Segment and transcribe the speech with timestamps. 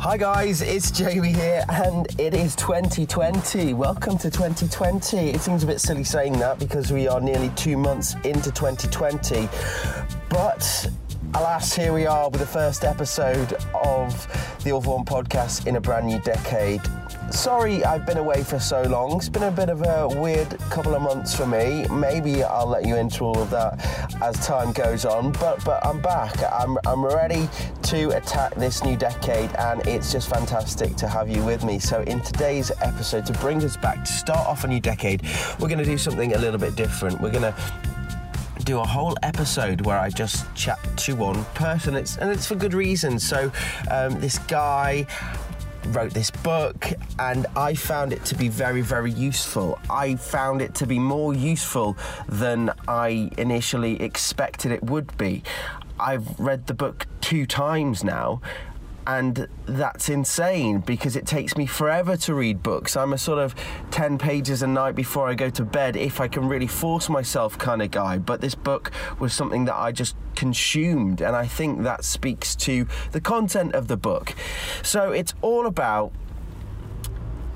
[0.00, 3.74] Hi guys, it's Jamie here, and it is 2020.
[3.74, 5.18] Welcome to 2020.
[5.28, 9.46] It seems a bit silly saying that because we are nearly two months into 2020,
[10.30, 10.90] but
[11.34, 15.76] alas, here we are with the first episode of the All for One podcast in
[15.76, 16.80] a brand new decade.
[17.30, 19.16] Sorry I've been away for so long.
[19.16, 21.86] It's been a bit of a weird couple of months for me.
[21.88, 25.30] Maybe I'll let you into all of that as time goes on.
[25.32, 26.34] But but I'm back.
[26.52, 27.48] I'm I'm ready
[27.82, 31.78] to attack this new decade and it's just fantastic to have you with me.
[31.78, 35.22] So in today's episode to bring us back to start off a new decade,
[35.60, 37.20] we're going to do something a little bit different.
[37.20, 37.54] We're going to
[38.64, 41.94] do a whole episode where I just chat to one person.
[41.94, 43.20] It's and it's for good reason.
[43.20, 43.52] So
[43.88, 45.06] um, this guy
[45.86, 46.86] wrote this book
[47.18, 49.78] and I found it to be very, very useful.
[49.88, 51.96] I found it to be more useful
[52.28, 55.42] than I initially expected it would be.
[55.98, 58.40] I've read the book two times now
[59.10, 62.96] and that's insane because it takes me forever to read books.
[62.96, 63.56] I'm a sort of
[63.90, 67.58] 10 pages a night before I go to bed if I can really force myself
[67.58, 68.18] kind of guy.
[68.18, 72.86] But this book was something that I just consumed, and I think that speaks to
[73.10, 74.36] the content of the book.
[74.84, 76.12] So it's all about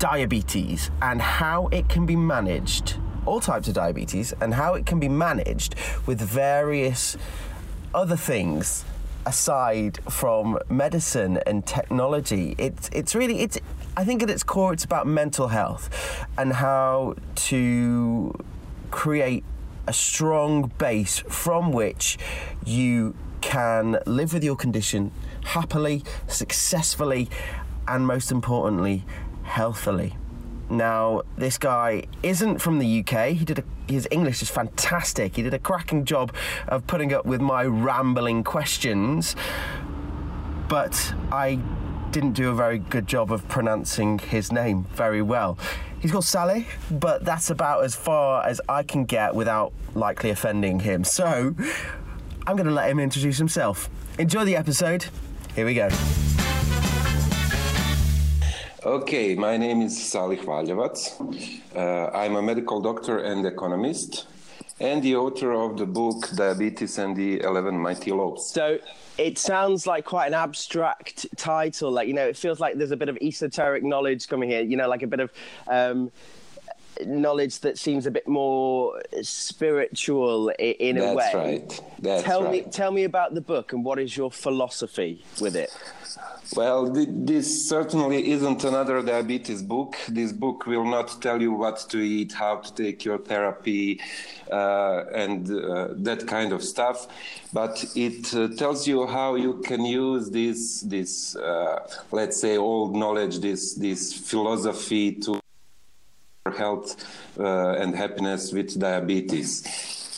[0.01, 2.97] diabetes and how it can be managed,
[3.27, 7.17] all types of diabetes, and how it can be managed with various
[7.95, 8.85] other things
[9.27, 12.55] aside from medicine and technology.
[12.59, 13.59] It's it's really it's
[13.97, 15.89] I think at its core it's about mental health
[16.37, 17.17] and how
[17.51, 18.35] to
[18.91, 19.45] create
[19.87, 22.19] a strong base from which
[22.65, 25.13] you can live with your condition
[25.45, 27.29] happily, successfully,
[27.87, 29.05] and most importantly,
[29.43, 30.17] healthily.
[30.71, 33.29] Now, this guy isn't from the UK.
[33.29, 35.37] He did a, his English is fantastic.
[35.37, 36.35] He did a cracking job
[36.69, 39.37] of putting up with my rambling questions,
[40.69, 41.61] but I
[42.11, 45.59] didn't do a very good job of pronouncing his name very well.
[46.01, 50.81] He's called Sally, but that's about as far as I can get without likely offending
[50.81, 51.03] him.
[51.05, 51.55] So,
[52.47, 53.89] I'm going to let him introduce himself.
[54.19, 55.07] Enjoy the episode.
[55.55, 55.89] Here we go.
[58.85, 60.99] Okay, my name is Salih Valjevac.
[61.75, 64.27] Uh, I'm a medical doctor and economist
[64.79, 68.51] and the author of the book Diabetes and the 11 Mighty Laws.
[68.51, 68.79] So
[69.17, 71.91] it sounds like quite an abstract title.
[71.93, 74.77] Like, you know, it feels like there's a bit of esoteric knowledge coming here, you
[74.77, 75.33] know, like a bit of.
[75.67, 76.13] Um,
[77.07, 81.33] knowledge that seems a bit more spiritual in That's a way.
[81.35, 81.81] Right.
[82.01, 82.65] That's tell right.
[82.65, 85.71] me, tell me about the book and what is your philosophy with it.
[86.55, 89.97] Well, th- this certainly isn't another diabetes book.
[90.09, 94.01] This book will not tell you what to eat, how to take your therapy,
[94.53, 97.09] uh, and uh, that kind of stuff.
[97.53, 102.95] But it uh, tells you how you can use this, this, uh, let's say, old
[102.95, 105.41] knowledge, this, this philosophy to
[106.55, 106.97] health
[107.41, 109.63] uh, and happiness with diabetes.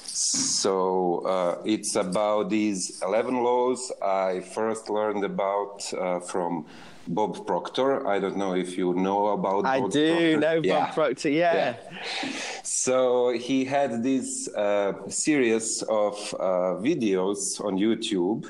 [0.04, 6.66] So uh, it's about these 11 laws I first learned about uh, from
[7.06, 8.08] Bob Proctor.
[8.08, 10.40] I don't know if you know about I Bob do Proctor.
[10.40, 10.90] know Bob Yeah.
[10.92, 11.54] Proctor, yeah.
[12.24, 12.30] Yeah.
[12.64, 18.46] So he had this uh, series of uh, videos on YouTube,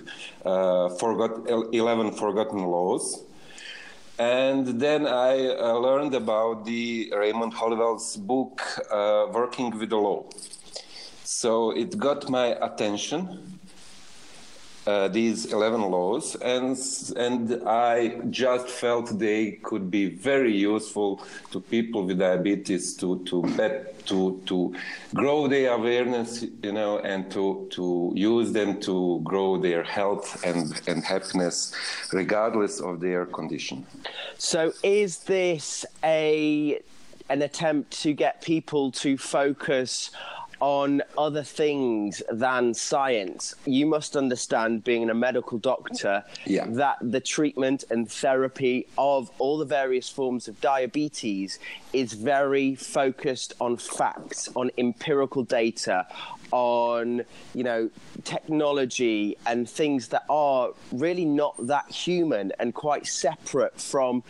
[0.47, 3.26] uh, forgot 11 forgotten laws.
[4.19, 10.25] And then I uh, learned about the Raymond Holliwell's book, uh, Working with the Law.
[11.23, 13.59] So it got my attention,
[14.87, 16.79] uh, these 11 laws, and,
[17.17, 23.43] and I just felt they could be very useful to people with diabetes to, to,
[23.57, 24.75] bet, to, to
[25.13, 30.81] grow their awareness, you know, and to, to use them to grow their health and,
[30.87, 31.75] and happiness
[32.13, 33.85] regardless of their condition.
[34.39, 36.81] So is this a
[37.29, 40.13] an attempt to get people to focus
[40.61, 43.55] on other things than science.
[43.67, 46.67] You must understand, being a medical doctor, Yeah.
[46.69, 51.59] that the treatment and therapy of all the various forms of diabetes
[51.93, 56.07] is very focused on facts, on empirical data,
[56.53, 57.25] on
[57.55, 57.91] you know
[58.25, 64.23] technology and things that are really not that human and quite separate from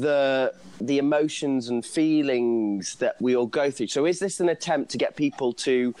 [0.00, 3.88] the the emotions and feelings that we all go through.
[3.88, 5.94] So, is this an attempt to get people to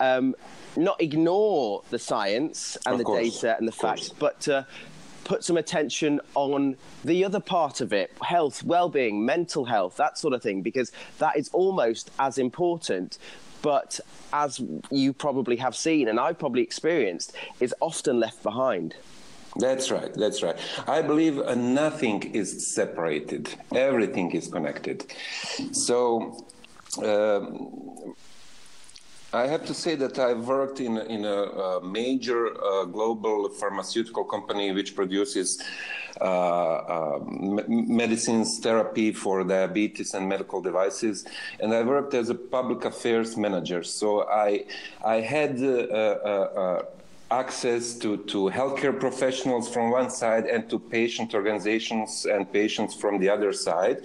[0.00, 0.34] um,
[0.76, 4.66] not ignore the science and Of the course, data and the facts, but to
[5.24, 10.18] put some attention on the other part of it health, well being, mental health, that
[10.18, 13.18] sort of thing, because that is almost as important.
[13.62, 13.98] But
[14.32, 14.60] as
[14.90, 18.94] you probably have seen, and I've probably experienced, is often left behind.
[19.58, 20.12] That's right.
[20.14, 20.58] That's right.
[20.86, 23.48] I believe nothing is separated.
[23.74, 25.12] Everything is connected.
[25.72, 26.44] So.
[27.02, 28.14] Um,
[29.32, 34.24] I have to say that I've worked in, in a, a major uh, global pharmaceutical
[34.24, 35.60] company which produces
[36.20, 37.18] uh, uh,
[37.68, 41.26] medicines, therapy for diabetes, and medical devices.
[41.60, 43.82] And I worked as a public affairs manager.
[43.82, 44.64] So I,
[45.04, 46.82] I had uh, uh, uh,
[47.30, 53.18] access to, to healthcare professionals from one side and to patient organizations and patients from
[53.18, 53.98] the other side.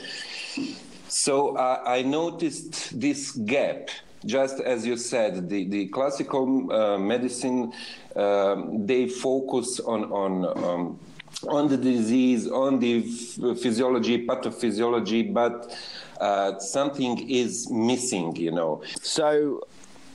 [1.08, 3.90] So uh, I noticed this gap
[4.26, 7.74] just as you said, the, the classical uh, medicine,
[8.16, 11.00] um, they focus on, on, um,
[11.48, 13.02] on the disease, on the
[13.62, 15.76] physiology, pathophysiology, but
[16.20, 18.84] uh, something is missing, you know.
[19.02, 19.64] So,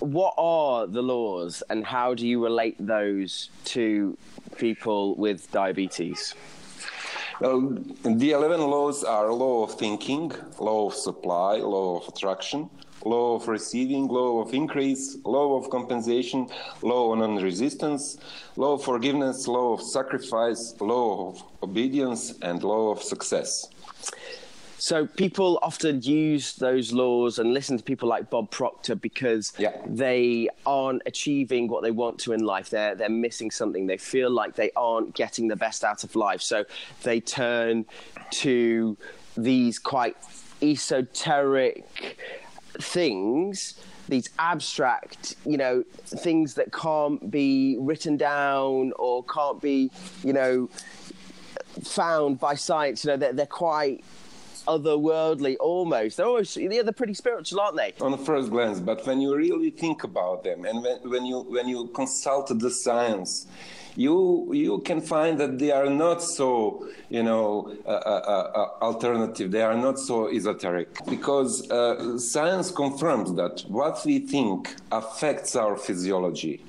[0.00, 4.16] what are the laws and how do you relate those to
[4.56, 6.34] people with diabetes?
[7.40, 12.70] Well, the 11 laws are law of thinking, law of supply, law of attraction,
[13.04, 16.48] law of receiving, law of increase, law of compensation,
[16.82, 18.18] law of non-resistance,
[18.56, 23.68] law of forgiveness, law of sacrifice, law of obedience, and law of success.
[24.78, 29.72] So people often use those laws and listen to people like Bob Proctor because yeah.
[29.86, 32.70] they aren't achieving what they want to in life.
[32.70, 33.86] They're they're missing something.
[33.86, 36.42] They feel like they aren't getting the best out of life.
[36.42, 36.64] So
[37.02, 37.86] they turn
[38.32, 38.96] to
[39.36, 40.16] these quite
[40.62, 42.18] esoteric
[42.78, 43.74] things
[44.08, 49.90] these abstract, you know, things that can't be written down or can't be,
[50.22, 50.68] you know,
[51.84, 53.04] found by science.
[53.04, 54.04] You know, they're, they're quite
[54.66, 56.16] otherworldly almost.
[56.16, 57.94] They're always yeah, they're pretty spiritual, aren't they?
[58.00, 61.40] On the first glance, but when you really think about them and when, when you
[61.42, 63.46] when you consult the science
[63.96, 69.50] you you can find that they are not so you know uh, uh, uh, alternative.
[69.50, 75.76] They are not so esoteric because uh, science confirms that what we think affects our
[75.76, 76.60] physiology.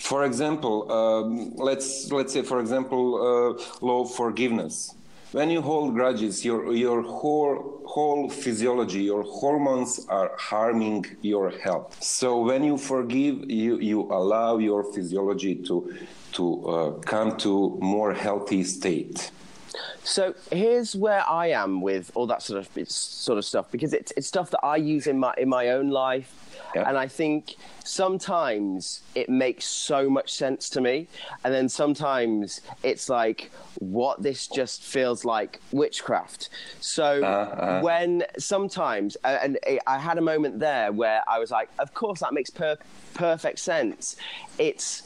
[0.00, 4.94] For example, um, let's let's say for example, uh, of forgiveness
[5.32, 12.02] when you hold grudges, your, your whole, whole physiology, your hormones are harming your health.
[12.02, 15.96] So when you forgive, you, you allow your physiology to,
[16.32, 19.30] to uh, come to more healthy state.
[20.04, 24.12] So here's where I am with all that sort of sort of stuff because it's
[24.16, 26.34] it's stuff that I use in my in my own life
[26.74, 26.88] yeah.
[26.88, 31.08] And I think sometimes it makes so much sense to me.
[31.44, 36.48] And then sometimes it's like, what this just feels like witchcraft.
[36.80, 37.80] So uh, uh.
[37.80, 42.32] when sometimes, and I had a moment there where I was like, of course, that
[42.32, 42.78] makes per-
[43.14, 44.16] perfect sense.
[44.58, 45.02] It's,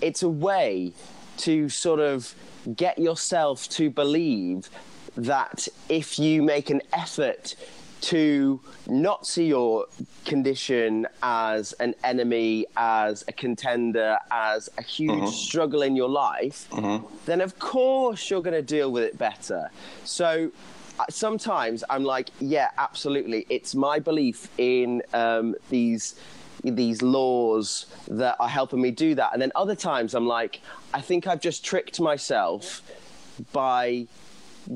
[0.00, 0.92] it's a way
[1.38, 2.34] to sort of
[2.76, 4.68] get yourself to believe
[5.16, 7.54] that if you make an effort
[8.00, 9.86] to not see your
[10.24, 15.26] condition as an enemy, as a contender, as a huge mm-hmm.
[15.26, 17.04] struggle in your life, mm-hmm.
[17.26, 19.70] then of course you're going to deal with it better.
[20.04, 20.50] So
[21.00, 23.46] uh, sometimes I'm like, yeah, absolutely.
[23.48, 26.14] It's my belief in um, these
[26.62, 29.32] these laws that are helping me do that.
[29.32, 30.60] And then other times I'm like,
[30.92, 32.82] I think I've just tricked myself
[33.52, 34.06] by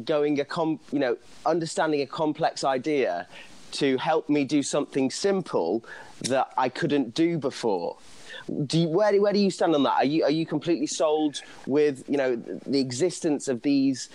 [0.04, 3.26] going a com- you know understanding a complex idea
[3.72, 5.84] to help me do something simple
[6.22, 7.96] that I couldn't do before.
[8.66, 9.94] Do you, where, where do you stand on that?
[9.94, 14.08] Are you, are you completely sold with you know the existence of these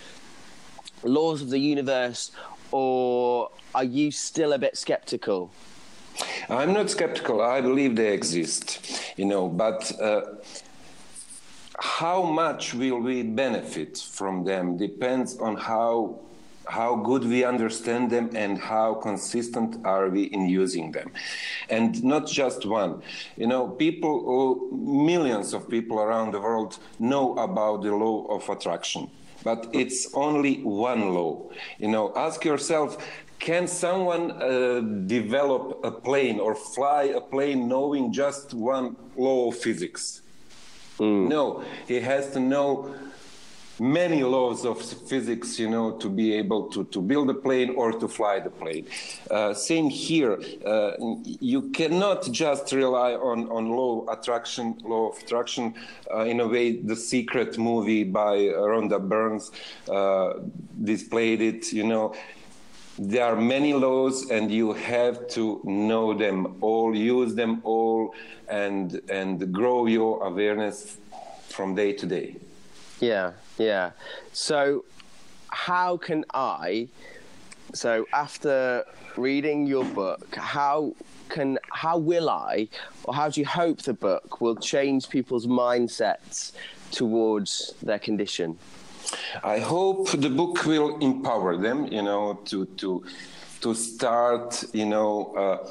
[1.02, 2.32] laws of the universe,
[2.70, 5.50] or are you still a bit skeptical?
[6.48, 7.40] I'm not skeptical.
[7.40, 9.92] I believe they exist, you know, but.
[10.00, 10.22] Uh,
[11.80, 16.18] how much will we benefit from them depends on how
[16.68, 21.10] how good we understand them and how consistent are we in using them
[21.70, 23.00] and not just one
[23.36, 29.08] you know people millions of people around the world know about the law of attraction
[29.44, 31.48] but it's only one law
[31.78, 32.98] you know ask yourself
[33.38, 39.56] can someone uh, develop a plane or fly a plane knowing just one law of
[39.56, 40.22] physics
[40.98, 41.28] Mm.
[41.28, 42.94] No, he has to know
[43.80, 47.92] many laws of physics, you know, to be able to, to build a plane or
[47.92, 48.84] to fly the plane.
[49.30, 50.40] Uh, same here.
[50.66, 50.92] Uh,
[51.22, 55.74] you cannot just rely on, on law attraction, law of attraction.
[56.12, 59.52] Uh, in a way, the secret movie by Rhonda Burns
[59.88, 60.32] uh,
[60.82, 62.14] displayed it, you know.
[62.98, 68.12] There are many laws, and you have to know them all, use them all,
[68.48, 70.96] and and grow your awareness
[71.48, 72.36] from day to day.
[73.00, 73.92] Yeah, yeah.
[74.32, 74.84] So,
[75.48, 76.88] how can I?
[77.72, 78.84] So, after
[79.16, 80.94] reading your book, how
[81.28, 82.68] can how will I,
[83.04, 86.52] or how do you hope the book will change people's mindsets
[86.90, 88.58] towards their condition?
[89.42, 93.04] I hope the book will empower them, you know, to to
[93.60, 95.34] to start, you know.
[95.34, 95.68] Uh,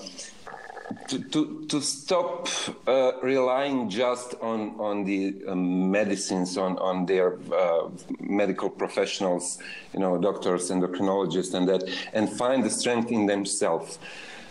[1.09, 2.47] to, to, to stop
[2.87, 7.89] uh, relying just on, on the um, medicines, on, on their uh,
[8.19, 9.59] medical professionals,
[9.93, 13.99] you know, doctors, endocrinologists, and that, and find the strength in themselves.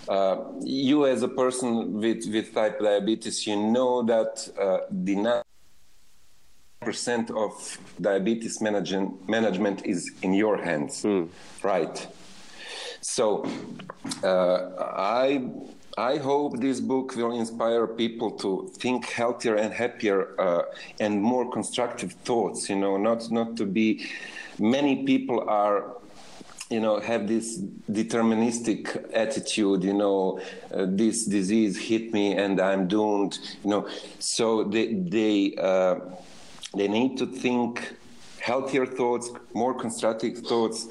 [0.08, 5.16] Uh, you, as a person with, with type diabetes, you know that uh, the
[6.86, 7.50] percent of
[8.00, 11.28] diabetes management management is in your hands, mm.
[11.62, 11.96] right?
[13.00, 13.26] So,
[14.22, 14.58] uh,
[15.22, 15.28] I
[16.12, 18.50] I hope this book will inspire people to
[18.82, 20.62] think healthier and happier uh,
[21.04, 22.70] and more constructive thoughts.
[22.70, 23.88] You know, not not to be.
[24.58, 25.78] Many people are
[26.70, 27.46] you know have this
[28.00, 28.80] deterministic
[29.24, 30.40] attitude you know
[30.74, 33.82] uh, this disease hit me and i'm doomed you know
[34.18, 35.94] so they they uh,
[36.76, 37.94] they need to think
[38.40, 40.88] healthier thoughts more constructive thoughts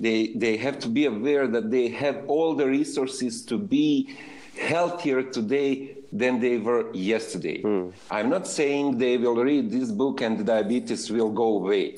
[0.00, 4.16] they they have to be aware that they have all the resources to be
[4.58, 7.60] healthier today than they were yesterday.
[7.62, 7.92] Mm.
[8.10, 11.96] I'm not saying they will read this book and diabetes will go away,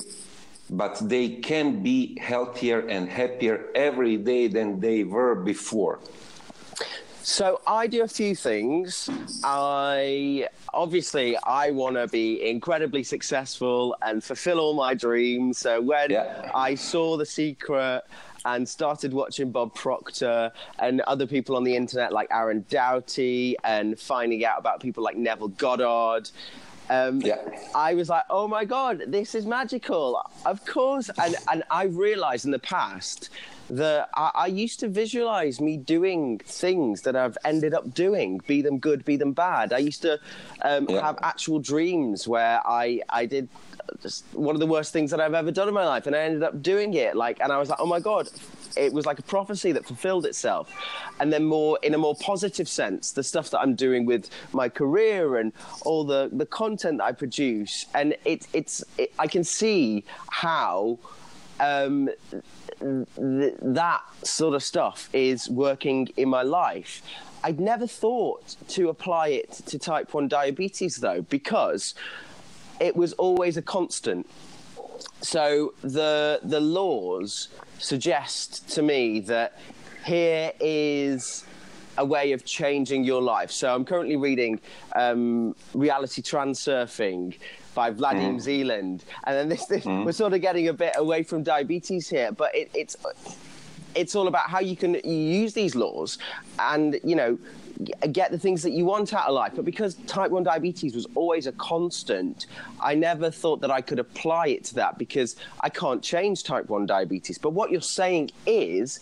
[0.69, 5.99] but they can be healthier and happier every day than they were before.
[7.27, 9.09] So I do a few things.
[9.43, 15.57] I obviously I want to be incredibly successful and fulfill all my dreams.
[15.57, 16.49] So when yeah.
[16.55, 18.03] I saw The Secret
[18.45, 23.99] and started watching Bob Proctor and other people on the internet like Aaron Doughty and
[23.99, 26.29] finding out about people like Neville Goddard.
[26.89, 27.37] Um, yeah.
[27.75, 30.21] I was like, oh my God, this is magical.
[30.45, 31.09] Of course.
[31.21, 33.29] And, and I realized in the past
[33.69, 38.61] that I, I, used to visualize me doing things that I've ended up doing, be
[38.61, 39.73] them good, be them bad.
[39.73, 40.19] I used to
[40.61, 41.01] um, yeah.
[41.01, 43.49] have actual dreams where I, I did
[44.01, 46.19] just one of the worst things that I've ever done in my life, and I
[46.19, 47.15] ended up doing it.
[47.15, 48.29] Like, and I was like, oh my god,
[48.75, 50.71] it was like a prophecy that fulfilled itself.
[51.19, 54.69] And then more in a more positive sense, the stuff that I'm doing with my
[54.69, 55.51] career and
[55.81, 60.99] all the the content that I produce, and it, it's it, I can see how.
[61.59, 62.11] Um,
[62.79, 67.01] th- that sort of stuff is working in my life.
[67.43, 71.93] I'd never thought to apply it to type 1 diabetes though, because
[72.79, 74.27] it was always a constant.
[75.21, 79.59] So the the laws suggest to me that
[80.05, 81.43] here is
[81.97, 83.51] a way of changing your life.
[83.51, 84.59] So I'm currently reading
[84.95, 87.37] um, Reality Transurfing
[87.73, 89.01] by Vadim mm.
[89.25, 90.05] And then this, this mm.
[90.05, 92.95] we're sort of getting a bit away from diabetes here, but it, it's
[93.95, 96.19] it's all about how you can use these laws
[96.59, 97.37] and you know
[98.11, 99.53] get the things that you want out of life.
[99.55, 102.47] But because type 1 diabetes was always a constant,
[102.81, 106.69] I never thought that I could apply it to that because I can't change type
[106.69, 107.37] 1 diabetes.
[107.37, 108.99] But what you're saying is,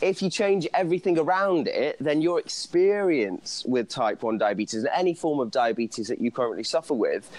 [0.00, 5.14] if you change everything around it, then your experience with type 1 diabetes and any
[5.14, 7.30] form of diabetes that you currently suffer with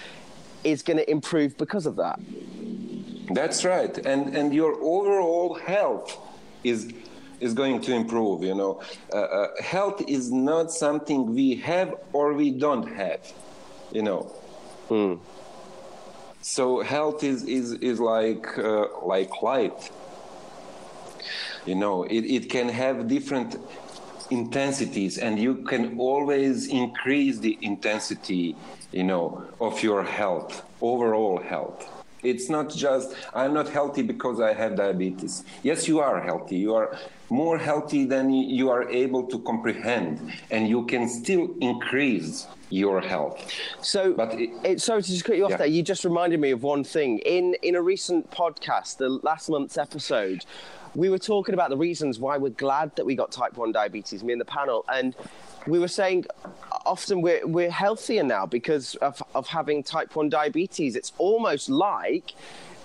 [0.62, 2.20] is going to improve because of that.
[3.32, 3.96] That's right.
[3.98, 6.18] And, and your overall health
[6.64, 6.92] is
[7.40, 8.42] is going to improve.
[8.42, 8.82] You know,
[9.12, 13.20] uh, uh, health is not something we have or we don't have.
[13.92, 14.32] You know.
[14.88, 15.20] Mm.
[16.42, 19.90] So health is is is like uh, like light.
[21.66, 23.56] You know, it, it can have different
[24.30, 28.56] intensities, and you can always increase the intensity.
[28.92, 31.99] You know, of your health, overall health.
[32.22, 35.44] It's not just I'm not healthy because I have diabetes.
[35.62, 36.56] Yes, you are healthy.
[36.56, 36.96] You are
[37.30, 43.52] more healthy than you are able to comprehend, and you can still increase your health.
[43.80, 45.58] So, but it, it, sorry to just cut you off yeah.
[45.58, 45.66] there.
[45.66, 49.78] You just reminded me of one thing in in a recent podcast, the last month's
[49.78, 50.44] episode.
[50.94, 54.24] We were talking about the reasons why we're glad that we got type 1 diabetes,
[54.24, 54.84] me and the panel.
[54.92, 55.14] And
[55.66, 56.26] we were saying
[56.84, 60.96] often we're, we're healthier now because of, of having type 1 diabetes.
[60.96, 62.34] It's almost like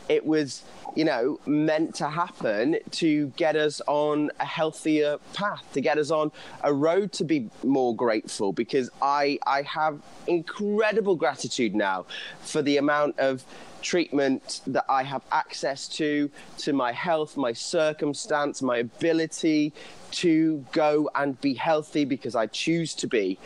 [0.10, 0.64] it was
[0.96, 6.12] you know meant to happen to get us on a healthier path to get us
[6.12, 6.32] on
[6.64, 12.06] a road to be more grateful because i i have incredible gratitude now
[12.42, 13.44] for the amount of
[13.86, 19.74] treatment that I have access to, to my health, my circumstance, my ability
[20.12, 23.38] to go and be healthy because I choose to be.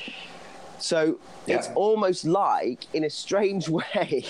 [0.79, 1.57] So Yeah.
[1.57, 4.25] it's almost like, in a strange way,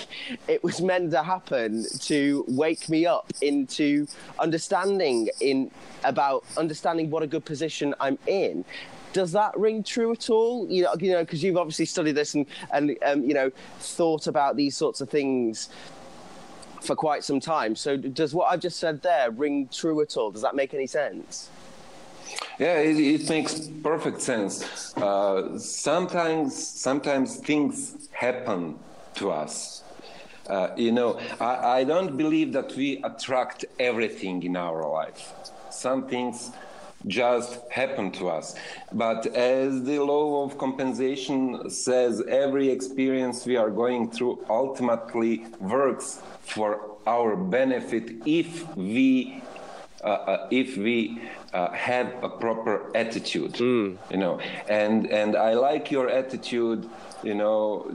[0.48, 4.06] it was meant to happen to wake me up into
[4.38, 5.70] understanding in
[6.04, 8.64] about understanding what a good position I'm in.
[9.12, 10.68] Does that ring true at all?
[10.70, 14.28] You know, you know, because you've obviously studied this and and um, you know thought
[14.28, 15.68] about these sorts of things
[16.80, 17.74] for quite some time.
[17.74, 20.30] So does what I've just said there ring true at all?
[20.30, 21.50] Does that make any sense?
[22.58, 24.96] Yeah, it, it makes perfect sense.
[24.96, 28.78] Uh, sometimes, sometimes things happen
[29.14, 29.82] to us.
[30.46, 35.32] Uh, you know, I, I don't believe that we attract everything in our life.
[35.70, 36.50] Some things
[37.06, 38.54] just happen to us.
[38.92, 46.20] But as the law of compensation says, every experience we are going through ultimately works
[46.42, 49.42] for our benefit if we
[50.02, 51.20] uh, uh, if we
[51.52, 56.88] uh, have a proper attitude, you know, and and I like your attitude,
[57.22, 57.90] you know,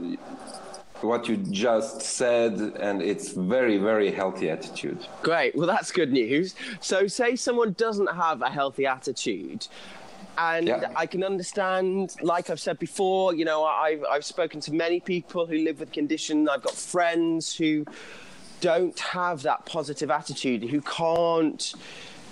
[1.00, 4.98] what you just said, and it's very very healthy attitude.
[5.22, 5.54] Great.
[5.56, 6.54] Well, that's good news.
[6.80, 9.66] So, say someone doesn't have a healthy attitude.
[10.38, 10.92] And Yeah.
[10.94, 15.46] I can understand, like I've said before, you know, I've, I've spoken to many people
[15.46, 16.46] who live with condition.
[16.46, 17.86] I've got friends who
[18.60, 21.74] don't have that positive attitude, who can't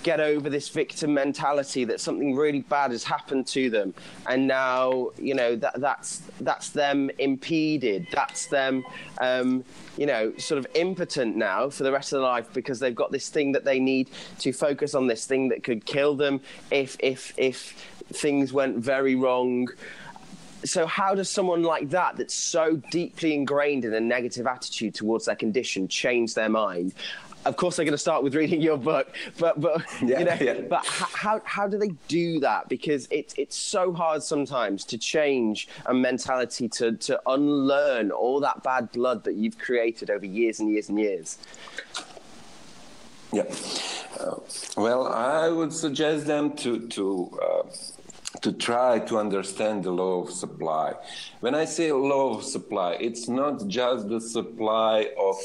[0.05, 3.93] get over this victim mentality that something really bad has happened to them
[4.29, 8.85] and now you know that that's that's them impeded that's them
[9.21, 9.65] um,
[9.97, 13.11] you know sort of impotent now for the rest of their life because they've got
[13.11, 14.09] this thing that they need
[14.39, 17.73] to focus on this thing that could kill them if if if
[18.13, 19.69] things went very wrong.
[20.65, 25.27] So how does someone like that that's so deeply ingrained in a negative attitude towards
[25.27, 26.95] their condition change their mind
[27.47, 30.37] of course they're going to start with reading your book but but Yeah, you know
[30.41, 30.61] yeah.
[30.69, 35.69] but how how do they do that because it's it's so hard sometimes to change
[35.87, 40.71] a mentality to to unlearn all that bad blood that you've created over years and
[40.71, 41.39] years and years
[43.33, 43.45] Yeah.
[44.21, 44.37] Uh,
[44.77, 47.05] well, I would suggest them to to
[47.43, 47.63] uh,
[48.43, 50.95] to try to understand the law of supply.
[51.41, 55.37] When I say law of supply, it's not just the supply of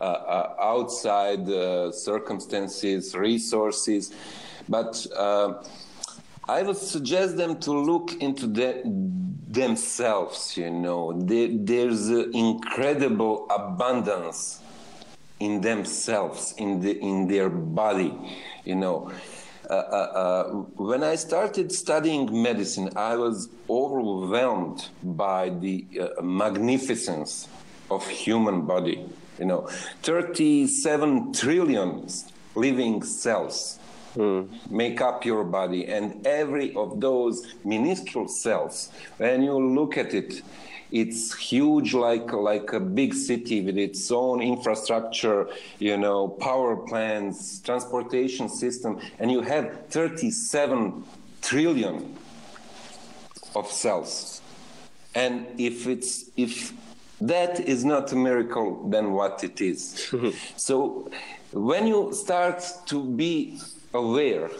[0.00, 4.12] outside uh, circumstances, resources,
[4.68, 5.62] but uh,
[6.48, 8.82] I would suggest them to look into the,
[9.48, 10.56] themselves.
[10.56, 14.60] You know, there, there's an incredible abundance
[15.38, 18.14] in themselves, in the in their body.
[18.64, 19.10] You know,
[19.68, 20.44] uh, uh, uh,
[20.76, 27.48] when I started studying medicine, I was overwhelmed by the uh, magnificence
[27.90, 29.08] of human body.
[29.40, 29.62] You know,
[30.02, 32.06] 37 trillion
[32.54, 33.78] living cells
[34.14, 34.42] hmm.
[34.70, 40.42] make up your body, and every of those minuscule cells, when you look at it,
[40.92, 45.48] it's huge like like a big city with its own infrastructure
[45.78, 51.04] you know power plants transportation system and you have 37
[51.42, 52.16] trillion
[53.54, 54.40] of cells.
[55.14, 56.72] And if it's if
[57.20, 60.12] that is not a miracle than what it is.
[60.56, 61.10] So
[61.52, 63.58] when you start to be
[63.92, 64.50] aware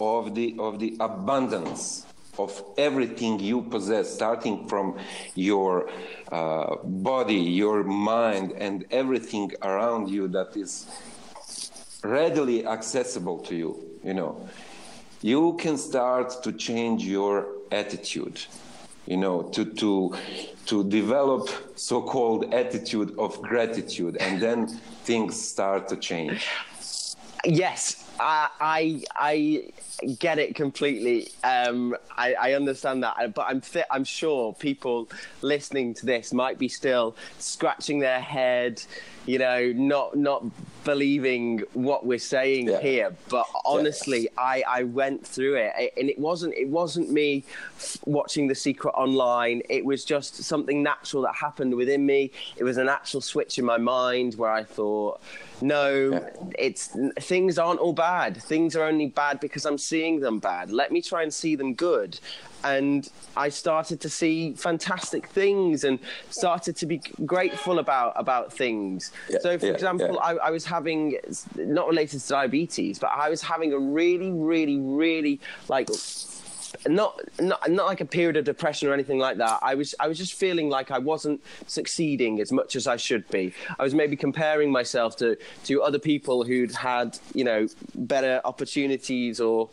[0.00, 2.06] of the of the abundance
[2.38, 4.98] of everything you possess, starting from
[5.34, 5.88] your
[6.32, 10.86] uh, body, your mind, and everything around you that is
[12.02, 14.48] readily accessible to you, you know,
[15.22, 18.40] you can start to change your attitude,
[19.06, 20.14] you know, to to
[20.66, 24.66] to develop so-called attitude of gratitude, and then
[25.04, 26.48] things start to change.
[27.44, 31.28] Yes, I I, I get it completely.
[31.42, 35.08] Um, I, I understand that, but I'm th- I'm sure people
[35.42, 38.82] listening to this might be still scratching their head,
[39.26, 40.44] you know, not not
[40.84, 42.80] believing what we're saying Yeah.
[42.80, 43.16] here.
[43.30, 47.42] But honestly, I, I went through it, and it wasn't it wasn't me
[48.04, 49.62] watching The Secret online.
[49.70, 52.30] It was just something natural that happened within me.
[52.56, 55.20] It was a natural switch in my mind where I thought,
[55.62, 56.30] no, Yeah.
[56.58, 56.88] it's
[57.20, 58.36] things aren't all bad.
[58.42, 60.70] Things are only bad because I'm seeing them bad.
[60.70, 62.20] Let me try and see them good.
[62.64, 65.98] And I started to see fantastic things and
[66.30, 69.12] started to be grateful about about things.
[69.28, 70.38] Yeah, so, for yeah, example, yeah.
[70.38, 71.18] I, I was having
[71.56, 75.88] not related to diabetes, but I was having a really, really, really like
[76.88, 79.58] not not not like a period of depression or anything like that.
[79.62, 83.28] I was I was just feeling like I wasn't succeeding as much as I should
[83.28, 83.52] be.
[83.78, 89.40] I was maybe comparing myself to to other people who'd had you know better opportunities
[89.40, 89.70] or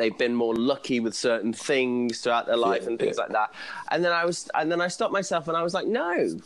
[0.00, 3.22] they've been more lucky with certain things throughout their life yeah, and things yeah.
[3.24, 3.54] like that.
[3.90, 6.38] And then I was, and then I stopped myself and I was like, no,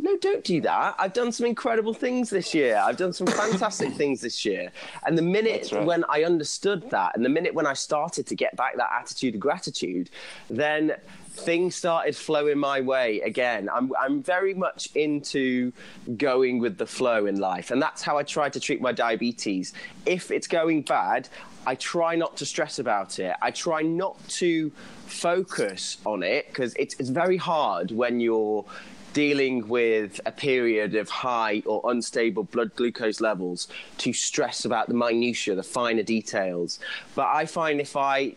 [0.00, 0.96] no, don't do that.
[0.98, 2.82] I've done some incredible things this year.
[2.82, 4.72] I've done some fantastic things this year.
[5.06, 5.84] And the minute right.
[5.84, 9.34] when I understood that, and the minute when I started to get back that attitude
[9.34, 10.10] of gratitude,
[10.50, 10.96] then
[11.34, 13.68] things started flowing my way again.
[13.72, 15.72] I'm I'm very much into
[16.16, 19.72] going with the flow in life, and that's how I try to treat my diabetes.
[20.06, 21.28] If it's going bad,
[21.66, 23.34] I try not to stress about it.
[23.40, 24.70] I try not to
[25.06, 28.64] focus on it because it's it's very hard when you're
[29.12, 34.94] dealing with a period of high or unstable blood glucose levels to stress about the
[34.94, 36.80] minutiae, the finer details.
[37.14, 38.34] But I find if I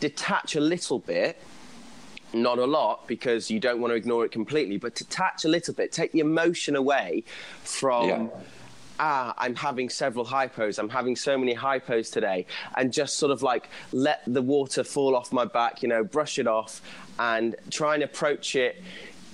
[0.00, 1.40] detach a little bit
[2.34, 5.74] not a lot because you don't want to ignore it completely, but detach a little
[5.74, 7.24] bit, take the emotion away
[7.62, 8.08] from.
[8.08, 8.26] Yeah.
[9.04, 10.78] Ah, I'm having several hypos.
[10.78, 15.16] I'm having so many hypos today, and just sort of like let the water fall
[15.16, 16.80] off my back, you know, brush it off,
[17.18, 18.80] and try and approach it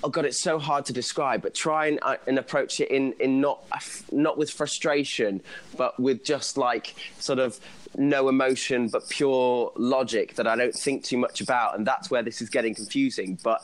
[0.05, 3.13] oh god it's so hard to describe but try and, uh, and approach it in
[3.19, 3.65] in not
[4.13, 5.41] not with frustration
[5.77, 7.59] but with just like sort of
[7.97, 12.23] no emotion but pure logic that I don't think too much about, and that's where
[12.23, 13.39] this is getting confusing.
[13.43, 13.63] But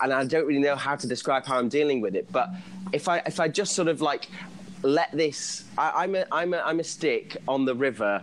[0.00, 2.30] and I don't really know how to describe how I'm dealing with it.
[2.30, 2.50] But
[2.92, 4.28] if I if I just sort of like
[4.82, 8.22] let this, I, I'm a I'm a I'm a stick on the river.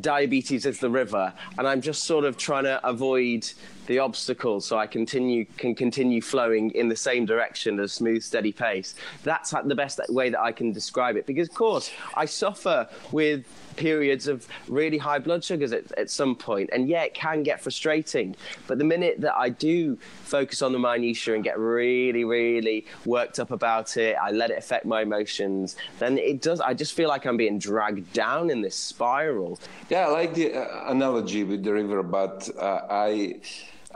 [0.00, 3.50] Diabetes is the river, and I'm just sort of trying to avoid
[3.86, 8.22] the obstacles so I continue can continue flowing in the same direction at a smooth,
[8.22, 8.94] steady pace.
[9.22, 11.26] That's the best way that I can describe it.
[11.26, 13.44] Because of course I suffer with
[13.76, 16.70] periods of really high blood sugars at, at some point.
[16.72, 18.36] And yeah, it can get frustrating.
[18.66, 23.40] But the minute that I do focus on the minutiae and get really, really worked
[23.40, 26.60] up about it, I let it affect my emotions, then it does.
[26.60, 29.58] I just feel like I'm being dragged down in this spiral.
[29.88, 33.40] Yeah, I like the uh, analogy with the river, but uh, I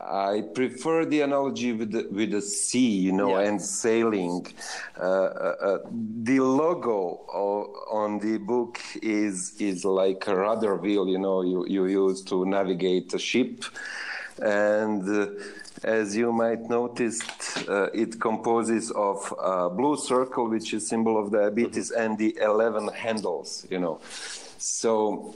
[0.09, 3.49] I prefer the analogy with the, with the sea, you know, yeah.
[3.49, 4.47] and sailing.
[4.99, 5.79] Uh, uh, uh
[6.23, 7.27] the logo
[7.91, 12.45] on the book is is like a rudder wheel, you know, you, you use to
[12.45, 13.65] navigate a ship,
[14.43, 15.27] and uh,
[15.83, 17.21] as you might notice,
[17.69, 22.03] uh, it composes of a blue circle, which is symbol of diabetes, mm-hmm.
[22.03, 24.01] and the eleven handles, you know.
[24.59, 25.35] So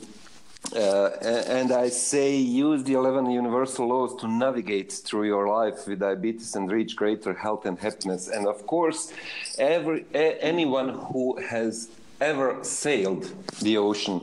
[0.75, 6.55] and I say use the 11 universal laws to navigate through your life with diabetes
[6.55, 8.29] and reach greater health and happiness.
[8.29, 9.13] And of course,
[9.59, 11.89] every a, anyone who has
[12.21, 14.21] ever sailed the ocean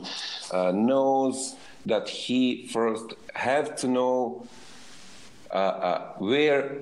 [0.52, 4.46] uh, knows that he first have to know
[5.50, 6.78] uh, uh where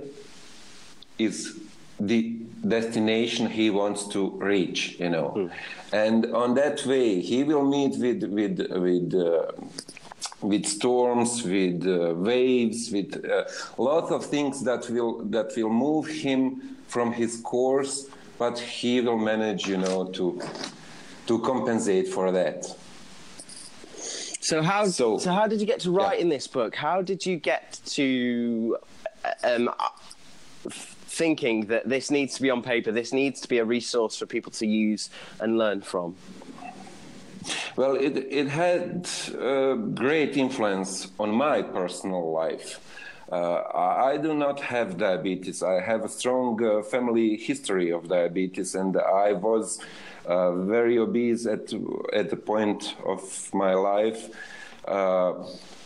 [1.19, 1.59] is
[2.01, 5.51] the destination he wants to reach you know mm.
[5.93, 9.53] and on that way he will meet with with with uh,
[10.41, 13.45] with storms with uh, waves with uh,
[13.79, 19.19] lots of things that will that will move him from his course but he will
[19.19, 20.41] manage you know to
[21.27, 22.67] to compensate for that
[24.41, 26.25] so how so, so how did you get to write yeah.
[26.25, 28.77] in this book how did you get to
[29.43, 29.71] um,
[31.17, 34.27] thinking that this needs to be on paper, this needs to be a resource for
[34.27, 36.15] people to use and learn from?
[37.77, 42.81] Well, it, it had uh, great influence on my personal life.
[43.31, 43.63] Uh,
[44.11, 45.63] I do not have diabetes.
[45.63, 49.81] I have a strong uh, family history of diabetes, and I was
[50.27, 51.73] uh, very obese at
[52.13, 53.21] at the point of
[53.53, 54.31] my life.
[54.87, 55.33] Uh,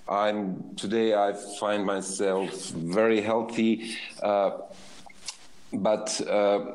[0.06, 1.14] I'm today.
[1.14, 3.96] I find myself very healthy.
[5.72, 6.66] But uh,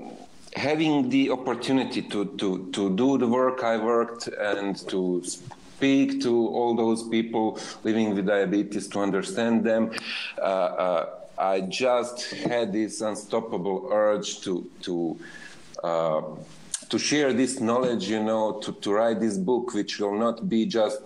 [0.56, 6.48] having the opportunity to, to, to do the work I worked and to speak to
[6.48, 9.92] all those people living with diabetes to understand them,
[10.38, 15.20] uh, uh, I just had this unstoppable urge to to
[15.84, 16.22] uh,
[16.90, 20.66] to share this knowledge, you know, to, to write this book, which will not be
[20.66, 21.00] just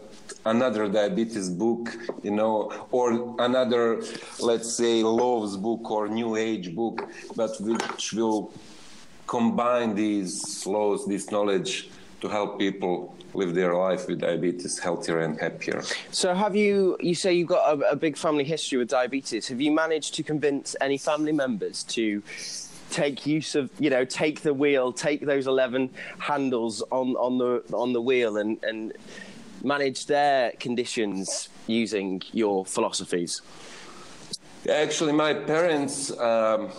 [0.49, 4.01] another diabetes book, you know, or another,
[4.39, 8.51] let's say, Love's book or New Age book, but which will
[9.27, 11.89] combine these laws, this knowledge
[12.21, 15.83] to help people live their life with diabetes healthier and happier.
[16.11, 16.97] So, have you?
[16.99, 19.47] You say you've got a, a big family history with diabetes.
[19.49, 22.23] Have you managed to convince any family members to?
[22.89, 27.63] take use of you know take the wheel take those 11 handles on on the
[27.71, 28.93] on the wheel and and
[29.63, 33.41] manage their conditions using your philosophies?
[34.69, 36.11] Actually, my parents.
[36.19, 36.69] Um,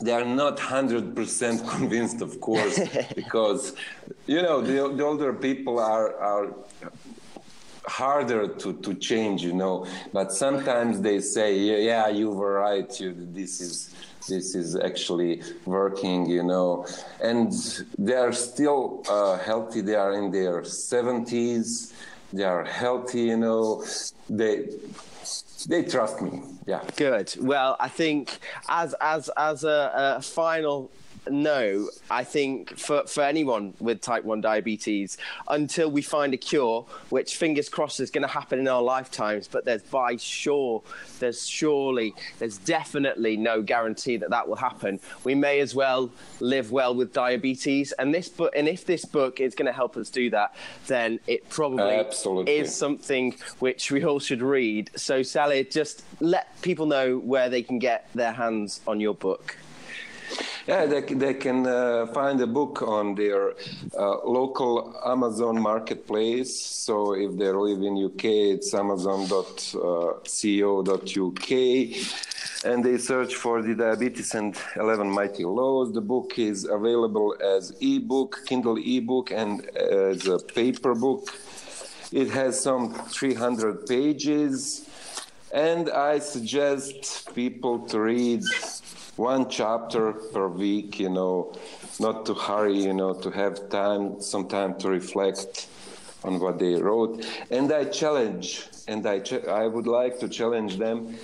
[0.00, 2.78] they are not 100% convinced, of course,
[3.14, 3.74] because,
[4.26, 6.54] you know, the, the older people are, are
[7.86, 9.86] harder to, to change, you know.
[10.12, 13.00] But sometimes they say, yeah, you were right.
[13.00, 13.94] You, this is
[14.26, 16.86] this is actually working, you know.
[17.22, 17.52] And
[17.98, 19.80] they are still uh, healthy.
[19.80, 21.92] They are in their 70s.
[22.32, 23.84] They are healthy, you know.
[24.28, 24.68] They
[25.68, 26.42] they trust me.
[26.66, 26.82] Yeah.
[26.96, 27.34] Good.
[27.40, 30.90] Well, I think as as as a, a final
[31.30, 36.86] no, I think for, for anyone with type 1 diabetes, until we find a cure,
[37.10, 40.82] which fingers crossed is going to happen in our lifetimes, but there's by sure,
[41.18, 45.00] there's surely, there's definitely no guarantee that that will happen.
[45.24, 46.10] We may as well
[46.40, 47.92] live well with diabetes.
[47.92, 50.54] And this book, and if this book is going to help us do that,
[50.86, 52.56] then it probably Absolutely.
[52.56, 54.90] is something which we all should read.
[54.96, 59.56] So, Sally, just let people know where they can get their hands on your book.
[60.66, 63.54] Yeah, they, they can uh, find a book on their
[63.96, 66.58] uh, local Amazon marketplace.
[66.60, 69.80] So if they live in UK, it's amazon.co.uk.
[72.64, 75.92] And they search for the Diabetes and 11 Mighty Laws.
[75.92, 81.32] The book is available as ebook, Kindle ebook, and as a paper book.
[82.10, 84.88] It has some 300 pages.
[85.52, 88.42] And I suggest people to read
[89.16, 91.52] one chapter per week, you know,
[91.98, 95.68] not to hurry, you know, to have time, some time to reflect
[96.24, 97.24] on what they wrote.
[97.50, 101.16] And I challenge, and I, ch- I would like to challenge them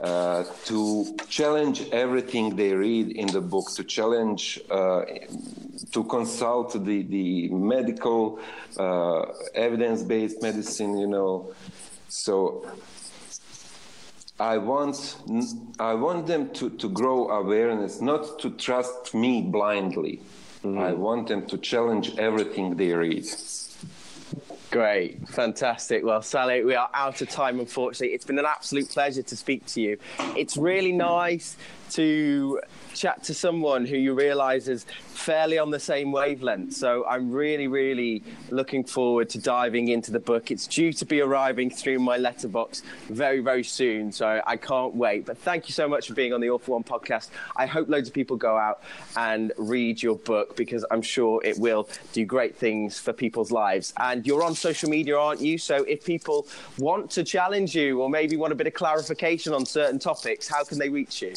[0.00, 5.04] uh, to challenge everything they read in the book, to challenge, uh,
[5.92, 8.40] to consult the, the medical,
[8.78, 11.52] uh, evidence based medicine, you know.
[12.08, 12.66] So
[14.40, 15.18] I want
[15.78, 20.22] I want them to, to grow awareness, not to trust me blindly.
[20.64, 20.78] Mm-hmm.
[20.78, 23.26] I want them to challenge everything they read.
[24.70, 26.04] Great, fantastic.
[26.04, 28.14] Well, Sally, we are out of time, unfortunately.
[28.14, 29.98] It's been an absolute pleasure to speak to you.
[30.36, 31.56] It's really nice
[31.90, 32.60] to
[32.94, 34.86] chat to someone who you realize is
[35.20, 36.72] fairly on the same wavelength.
[36.72, 40.50] So I'm really, really looking forward to diving into the book.
[40.50, 44.12] It's due to be arriving through my letterbox very, very soon.
[44.12, 45.26] So I can't wait.
[45.26, 47.28] But thank you so much for being on the for One podcast.
[47.56, 48.82] I hope loads of people go out
[49.16, 53.92] and read your book because I'm sure it will do great things for people's lives.
[53.98, 55.58] And you're on social media, aren't you?
[55.58, 56.46] So if people
[56.78, 60.64] want to challenge you or maybe want a bit of clarification on certain topics, how
[60.64, 61.34] can they reach you?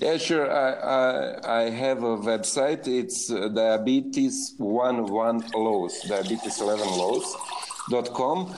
[0.00, 0.50] Yeah, sure.
[0.50, 2.86] I, I, I have a website.
[2.86, 8.54] It's uh, diabetes 11 laws, diabetes 11 laws.com.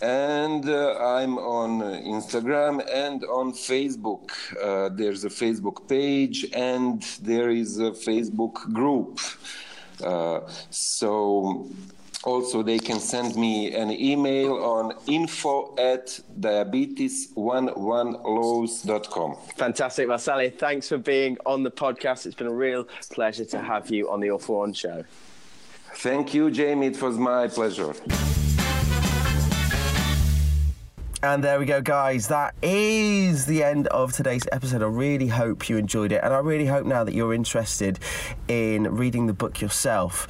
[0.00, 4.30] And uh, I'm on Instagram and on Facebook.
[4.62, 9.18] Uh, there's a Facebook page and there is a Facebook group.
[10.02, 11.68] Uh, so
[12.24, 20.98] also they can send me an email on info at diabetes11laws.com fantastic Vasily thanks for
[20.98, 24.38] being on the podcast it's been a real pleasure to have you on the All
[24.38, 25.04] for One show
[25.94, 27.94] thank you jamie it was my pleasure
[31.20, 32.28] and there we go, guys.
[32.28, 34.84] That is the end of today's episode.
[34.84, 36.20] I really hope you enjoyed it.
[36.22, 37.98] And I really hope now that you're interested
[38.46, 40.28] in reading the book yourself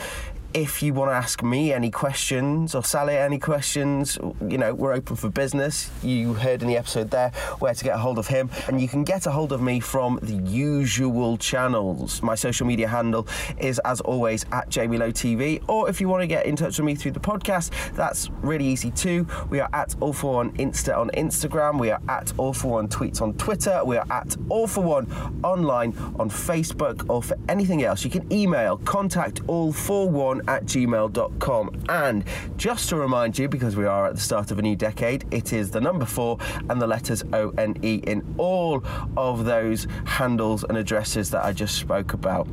[0.55, 4.95] if you want to ask me any questions or Sally any questions, you know, we're
[4.95, 5.91] open for business.
[6.03, 8.89] You heard in the episode there where to get a hold of him, and you
[8.89, 12.23] can get a hold of me from the usual channels.
[12.23, 16.23] My social media handle is, as always, at Jamie Lowe TV, or if you want
[16.23, 19.27] to get in touch with me through the podcast, that's really easy too.
[19.51, 22.89] We are at All for One Insta on Instagram, we are at All for One
[22.89, 25.07] Tweets on Twitter, we are at All for One
[25.45, 30.09] online on Facebook, or for anything else, you can email contact all for
[30.47, 31.85] at gmail.com.
[31.89, 32.25] And
[32.57, 35.53] just to remind you, because we are at the start of a new decade, it
[35.53, 38.85] is the number four and the letters O N E in all
[39.17, 42.49] of those handles and addresses that I just spoke about.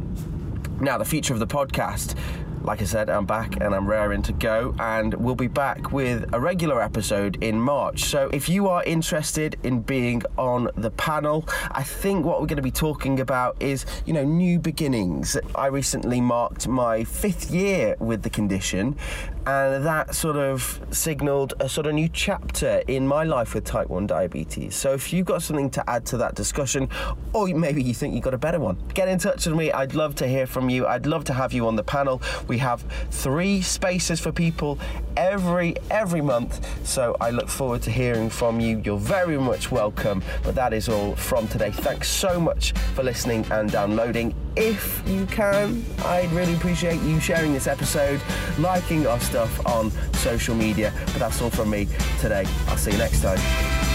[0.81, 2.17] Now, the future of the podcast
[2.65, 6.33] like I said, I'm back and I'm raring to go, and we'll be back with
[6.33, 8.05] a regular episode in March.
[8.05, 12.57] So if you are interested in being on the panel, I think what we're going
[12.57, 15.37] to be talking about is, you know, new beginnings.
[15.53, 18.97] I recently marked my fifth year with the condition,
[19.45, 23.89] and that sort of signaled a sort of new chapter in my life with type
[23.89, 24.75] 1 diabetes.
[24.75, 26.89] So if you've got something to add to that discussion,
[27.31, 29.71] or maybe you think you've got a better one, get in touch with me.
[29.71, 30.87] I'd love to hear from you.
[30.87, 32.23] I'd love to have you on the panel.
[32.47, 34.79] We We have three spaces for people
[35.17, 36.65] every every month.
[36.87, 38.81] So I look forward to hearing from you.
[38.85, 40.23] You're very much welcome.
[40.41, 41.71] But that is all from today.
[41.71, 44.33] Thanks so much for listening and downloading.
[44.55, 48.21] If you can, I'd really appreciate you sharing this episode,
[48.57, 50.93] liking our stuff on social media.
[51.07, 51.89] But that's all from me
[52.21, 52.45] today.
[52.69, 53.94] I'll see you next time.